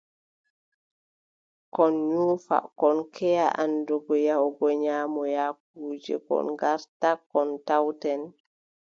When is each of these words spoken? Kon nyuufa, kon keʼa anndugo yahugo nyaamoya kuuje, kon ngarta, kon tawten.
Kon 1.75 1.93
nyuufa, 2.09 2.57
kon 2.79 2.97
keʼa 3.15 3.45
anndugo 3.63 4.13
yahugo 4.27 4.65
nyaamoya 4.83 5.45
kuuje, 5.59 6.15
kon 6.27 6.45
ngarta, 6.55 7.09
kon 7.31 7.49
tawten. 7.67 8.21